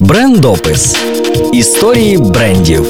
[0.00, 0.96] Брендопис
[1.52, 2.86] історії брендів.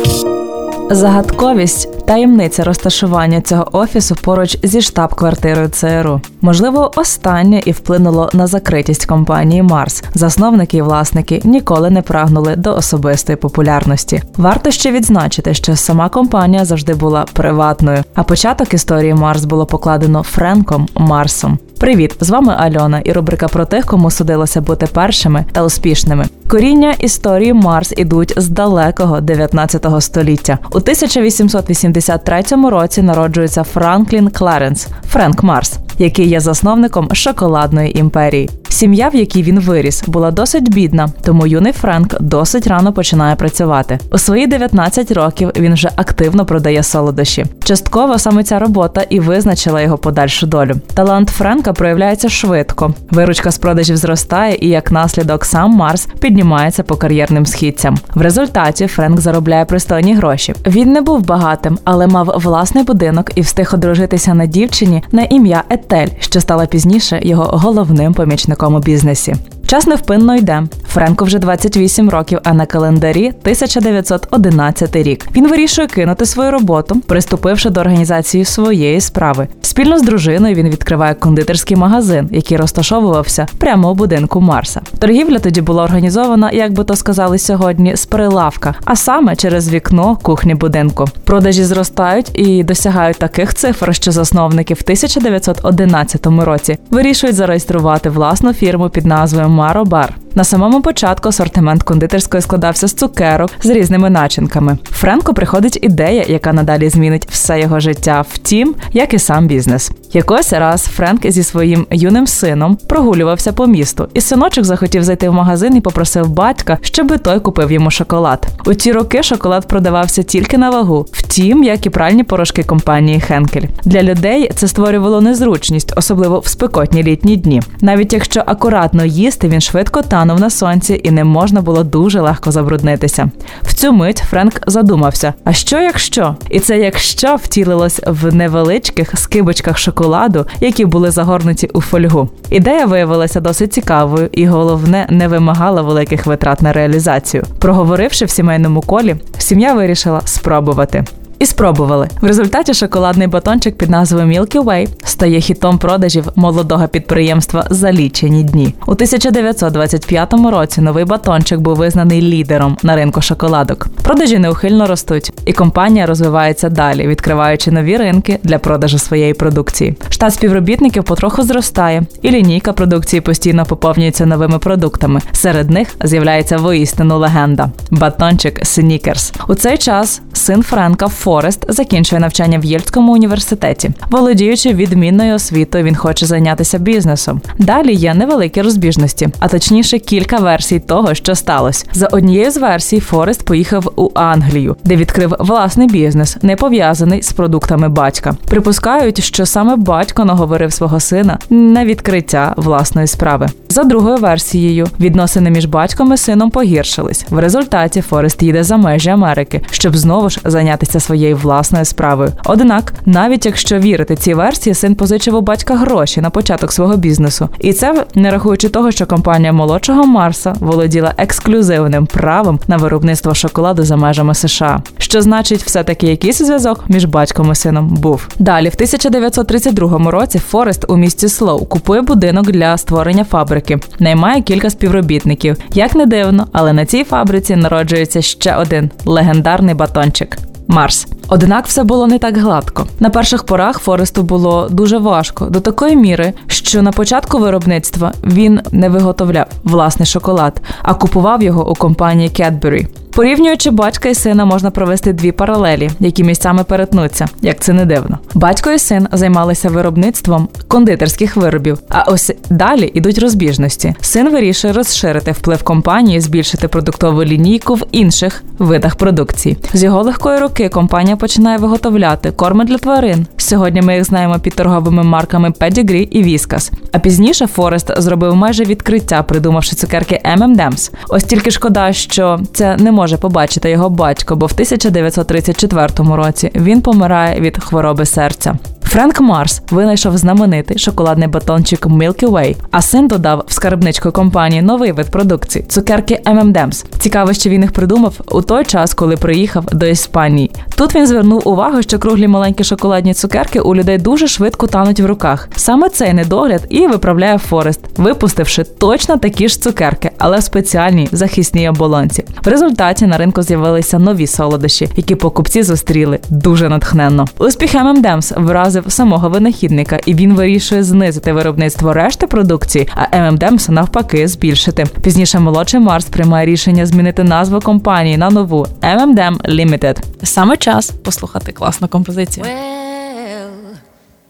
[0.91, 6.21] Загадковість таємниця розташування цього офісу поруч зі штаб-квартирою ЦРУ.
[6.41, 10.04] Можливо, останнє і вплинуло на закритість компанії Марс.
[10.15, 14.22] Засновники і власники ніколи не прагнули до особистої популярності.
[14.37, 18.02] Варто ще відзначити, що сама компанія завжди була приватною.
[18.15, 21.59] А початок історії Марс було покладено Френком Марсом.
[21.80, 26.27] Привіт, з вами Альона і рубрика про тих, кому судилося бути першими та успішними.
[26.48, 30.59] Коріння історії Марс ідуть з далекого 19 століття.
[30.73, 38.51] У 1883 році народжується Франклін Кларенс Френк Марс, який є засновником шоколадної імперії.
[38.80, 43.98] Сім'я, в якій він виріс, була досить бідна, тому юний Френк досить рано починає працювати.
[44.12, 47.47] У свої 19 років він вже активно продає солодощі.
[47.65, 50.75] Частково саме ця робота і визначила його подальшу долю.
[50.95, 52.95] Талант Френка проявляється швидко.
[53.11, 57.98] Виручка з продажів зростає, і як наслідок сам Марс піднімається по кар'єрним східцям.
[58.15, 60.55] В результаті Френк заробляє пристойні гроші.
[60.67, 65.64] Він не був багатим, але мав власний будинок і встиг одружитися на дівчині на ім'я
[65.70, 69.37] Етель, що стала пізніше його головним помічником у бізнесі.
[69.71, 70.63] Час невпинно йде.
[70.89, 75.27] Френку вже 28 років, а на календарі 1911 рік.
[75.37, 79.48] Він вирішує кинути свою роботу, приступивши до організації своєї справи.
[79.63, 84.81] Спільно з дружиною він відкриває кондитерський магазин, який розташовувався прямо у будинку Марса.
[84.98, 90.19] Торгівля тоді була організована, як би то сказали сьогодні, з прилавка, а саме через вікно
[90.23, 91.05] кухні будинку.
[91.25, 98.89] Продажі зростають і досягають таких цифр, що засновники в 1911 році вирішують зареєструвати власну фірму
[98.89, 100.16] під назвою Маробар.
[100.34, 104.78] На самому початку асортимент кондитерської складався з цукерок з різними начинками.
[104.91, 109.91] Френко приходить ідея, яка надалі змінить все його життя, втім, як і сам бізнес.
[110.12, 115.33] Якось раз Френк зі своїм юним сином прогулювався по місту, і синочок захотів зайти в
[115.33, 118.47] магазин і попросив батька, щоби той купив йому шоколад.
[118.67, 123.67] У ті роки шоколад продавався тільки на вагу, втім, як і пральні порошки компанії Хенкель.
[123.84, 127.62] Для людей це створювало незручність, особливо в спекотні літні дні.
[127.80, 132.50] Навіть якщо акуратно їсти, він швидко танув на сонці і не можна було дуже легко
[132.50, 133.31] забруднитися.
[133.62, 136.34] В цю мить Френк задумався: а що якщо?
[136.50, 142.28] І це якщо втілилось в невеличких скибочках шоколаду, які були загорнуті у фольгу.
[142.50, 147.44] Ідея виявилася досить цікавою, і головне не вимагала великих витрат на реалізацію.
[147.59, 151.04] Проговоривши в сімейному колі, сім'я вирішила спробувати
[151.40, 152.08] і спробували.
[152.20, 158.42] В результаті шоколадний батончик під назвою Milky Way стає хітом продажів молодого підприємства за лічені
[158.42, 158.74] дні.
[158.86, 163.88] У 1925 році новий батончик був визнаний лідером на ринку шоколадок.
[164.02, 169.96] Продажі неухильно ростуть, і компанія розвивається далі, відкриваючи нові ринки для продажу своєї продукції.
[170.10, 175.20] Штат співробітників потроху зростає, і лінійка продукції постійно поповнюється новими продуктами.
[175.32, 179.32] Серед них з'являється воістину легенда батончик Снікерс.
[179.48, 183.91] У цей час син Френка Форест закінчує навчання в Єльському університеті.
[184.10, 187.41] Володіючи відмінною освітою, він хоче зайнятися бізнесом.
[187.58, 191.86] Далі є невеликі розбіжності, а точніше кілька версій того, що сталося.
[191.92, 197.32] За однією з версій Форест поїхав у Англію, де відкрив власний бізнес, не пов'язаний з
[197.32, 198.34] продуктами батька.
[198.48, 203.47] Припускають, що саме батько наговорив свого сина на відкриття власної справи.
[203.68, 207.26] За другою версією, відносини між батьком і сином погіршились.
[207.30, 212.32] В результаті Форест їде за межі Америки, щоб знову ж зайнятися своєю власною справою.
[212.44, 217.48] Однак, навіть якщо вірити цій версії, син позичив у батька гроші на початок свого бізнесу,
[217.58, 223.82] і це не рахуючи того, що компанія молодшого Марса володіла ексклюзивним правом на виробництво шоколаду
[223.84, 224.82] за межами США.
[224.98, 228.28] Що значить, все таки якийсь зв'язок між батьком і сином був.
[228.38, 234.70] Далі, в 1932 році, Форест у місті Слоу купує будинок для створення фабрики, наймає кілька
[234.70, 235.56] співробітників.
[235.75, 240.49] Як не дивно, але на цій фабриці народжується ще один легендарний батончик.
[240.70, 241.06] Марс.
[241.28, 242.86] Однак все було не так гладко.
[243.00, 248.60] На перших порах Форесту було дуже важко до такої міри, що на початку виробництва він
[248.72, 252.86] не виготовляв власний шоколад, а купував його у компанії Cadbury.
[253.20, 258.19] Порівнюючи батька і сина, можна провести дві паралелі, які місцями перетнуться, як це не дивно.
[258.34, 261.78] Батько і син займалися виробництвом кондитерських виробів.
[261.88, 263.94] А ось далі йдуть розбіжності.
[264.00, 269.56] Син вирішує розширити вплив компанії, збільшити продуктову лінійку в інших видах продукції.
[269.72, 273.26] З його легкої руки компанія починає виготовляти корми для тварин.
[273.37, 276.72] Сьогодні ми їх знаємо під торговими марками Pedigree і Whiskas.
[276.93, 280.93] А пізніше Форест зробив майже відкриття, придумавши цукерки M&M's.
[281.08, 286.81] Ось тільки шкода, що це не може побачити його батько, бо в 1934 році він
[286.81, 288.55] помирає від хвороби серця.
[288.91, 294.93] Френк Марс винайшов знаменитий шоколадний батончик Milky Way, а син додав в скарбничку компанії новий
[294.93, 296.85] вид продукції цукерки M&M's.
[296.99, 300.51] Цікаво, що він їх придумав у той час, коли приїхав до Іспанії.
[300.77, 305.07] Тут він звернув увагу, що круглі маленькі шоколадні цукерки у людей дуже швидко тануть в
[305.07, 305.49] руках.
[305.57, 311.69] Саме цей недогляд і виправляє Форест, випустивши точно такі ж цукерки, але в спеціальній захисній
[311.69, 312.25] оболонці.
[312.45, 317.25] В результаті на ринку з'явилися нові солодощі, які покупці зустріли дуже натхненно.
[317.39, 324.29] Успіх M&M's вразив самого винахідника, і він вирішує знизити виробництво решти продукції, а M&M's навпаки
[324.29, 324.87] збільшити.
[325.03, 329.97] Пізніше молодший Марс приймає рішення змінити назву компанії на нову M&M Limited.
[330.23, 332.47] Саме час послухати класну композицію.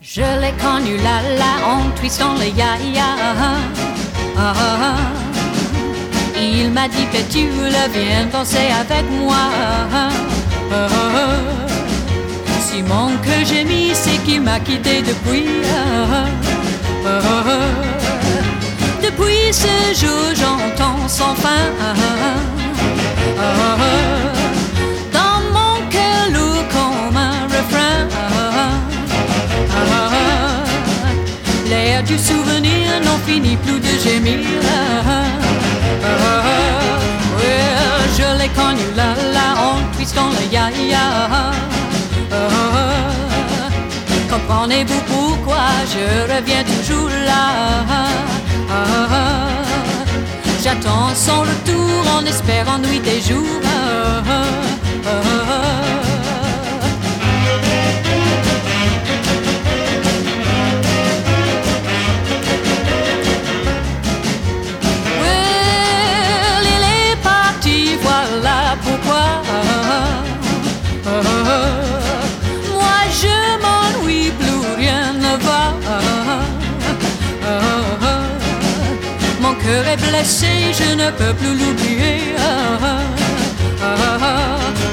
[0.02, 3.08] Je l'ai connu là là en twistant le ya ya.
[4.37, 5.20] Ah, ah, ah.
[6.43, 7.43] Il m'a dit que tu
[7.75, 9.43] le viens danser avec moi.
[12.67, 13.89] Si mon que j'ai mis,
[14.58, 15.47] quitté depuis.
[19.02, 21.70] Depuis ce jour, j'entends sans fin.
[25.12, 28.08] Dans mon cœur lourd comme un refrain.
[31.69, 34.41] L'air du souvenir n'en finit plus de gémir.
[37.37, 37.64] Ouais,
[38.17, 41.06] je l'ai connu là, là, en twistant le ya-ya.
[44.61, 48.05] Comprenez-vous pourquoi je reviens toujours là?
[50.62, 53.69] J'attends son retour en espérant nuit et jour.
[80.20, 82.34] Blessé, je ne peux plus l'oublier.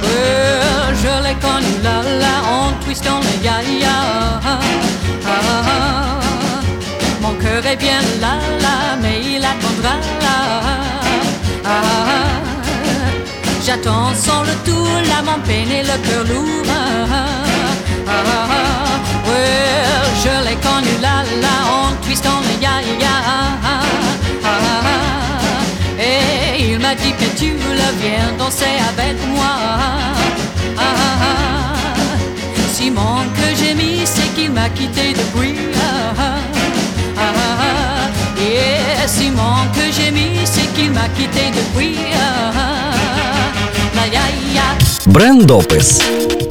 [0.04, 3.98] Well, je l'ai connu là, là, en twistant le ya-ya.
[7.22, 9.96] Mon cœur est bien là, là, mais il attendra
[10.26, 10.38] là.
[13.66, 16.46] J'attends son retour, là, mon peine et le cœur lourd.
[20.24, 23.16] Je l'ai connu là, là, en twistant le ya-ya.
[25.99, 29.55] Et il m'a dit que tu le viens danser avec moi.
[32.75, 35.55] Si mon que j'ai mis, c'est qu'il m'a quitté depuis.
[38.41, 41.97] Et si mon que j'ai mis, c'est qu'il m'a quitté depuis.
[43.95, 44.25] La ya
[44.55, 44.69] ya.
[45.07, 45.99] Брендопис.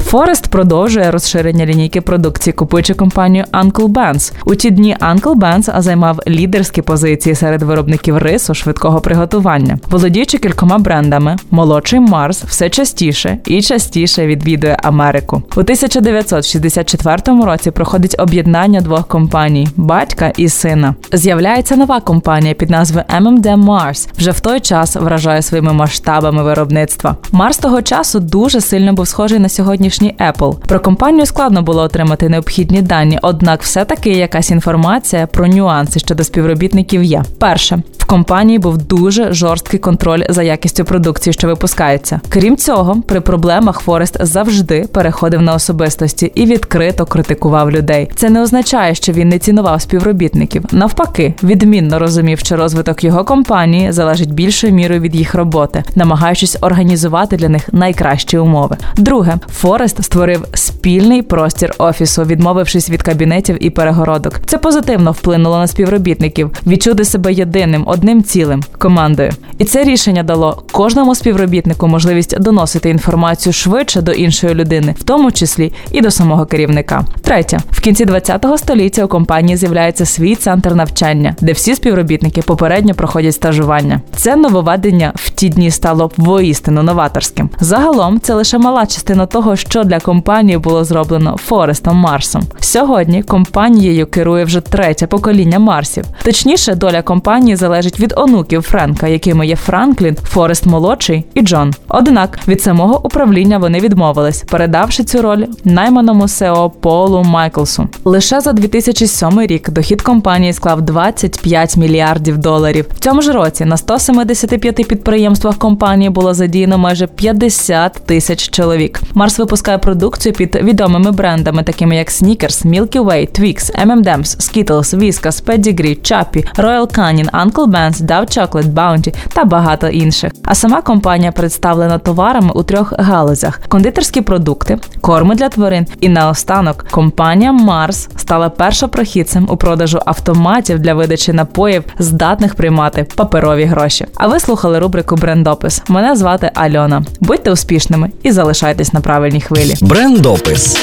[0.07, 4.33] Форест продовжує розширення лінійки продукції, купуючи компанію Uncle Ben's.
[4.45, 9.79] У ті дні Uncle Ben's займав лідерські позиції серед виробників рису швидкого приготування.
[9.89, 15.43] Володіючи кількома брендами, молодший Марс все частіше і частіше відвідує Америку.
[15.55, 20.95] У 1964 році проходить об'єднання двох компаній батька і сина.
[21.13, 24.07] З'являється нова компанія під назвою M&M Mars.
[24.17, 27.15] Вже в той час вражає своїми масштабами виробництва.
[27.31, 30.55] Марс того часу дуже сильно був схожий на сьогоднішній Apple.
[30.67, 37.03] Про компанію складно було отримати необхідні дані, однак все-таки якась інформація про нюанси щодо співробітників
[37.03, 37.23] є.
[37.39, 42.19] Перше, компанії був дуже жорсткий контроль за якістю продукції, що випускається.
[42.29, 48.09] Крім цього, при проблемах Форест завжди переходив на особистості і відкрито критикував людей.
[48.15, 50.63] Це не означає, що він не цінував співробітників.
[50.71, 57.37] Навпаки, відмінно розумів, що розвиток його компанії залежить більшою мірою від їх роботи, намагаючись організувати
[57.37, 58.77] для них найкращі умови.
[58.97, 64.39] Друге, Форест створив спільний простір офісу, відмовившись від кабінетів і перегородок.
[64.45, 69.31] Це позитивно вплинуло на співробітників відчути себе єдиним, одним цілим командою.
[69.57, 75.31] І це рішення дало кожному співробітнику можливість доносити інформацію швидше до іншої людини, в тому
[75.31, 77.05] числі і до самого керівника.
[77.21, 82.93] Третє, в кінці 20-го століття у компанії з'являється свій центр навчання, де всі співробітники попередньо
[82.93, 84.01] проходять стажування.
[84.15, 87.49] Це нововведення в ті дні стало воістину новаторським.
[87.59, 92.43] Загалом це лише мала частина того, що для компанії було зроблено Форестом Марсом.
[92.59, 96.05] Сьогодні компанією керує вже третє покоління Марсів.
[96.23, 101.73] Точніше, доля компанії залежить залежить від онуків Френка, якими є Франклін, Форест молодший і Джон.
[101.89, 107.87] Однак від самого управління вони відмовились, передавши цю роль найманому CEO Полу Майклсу.
[108.05, 112.85] Лише за 2007 рік дохід компанії склав 25 мільярдів доларів.
[112.95, 119.01] В цьому ж році на 175 підприємствах компанії було задіяно майже 50 тисяч чоловік.
[119.13, 125.43] Марс випускає продукцію під відомими брендами, такими як Snickers, Milky Way, Twix, M&M's, Skittles, Whiskas,
[125.45, 130.31] Pedigree, Chappie, Royal Canin, Uncle Ben's, Dove Chocolate, Bounty та багато інших.
[130.43, 136.85] А сама компанія представлена товарами у трьох галузях: кондитерські продукти, корми для тварин і наостанок
[136.91, 144.05] компанія Марс стала першопрохідцем у продажу автоматів для видачі напоїв, здатних приймати паперові гроші.
[144.15, 145.81] А ви слухали рубрику Брендопис.
[145.87, 147.03] Мене звати Альона.
[147.19, 149.73] Будьте успішними і залишайтесь на правильній хвилі.
[149.81, 150.77] Брендопис.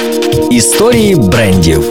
[0.51, 1.85] Історії брендів.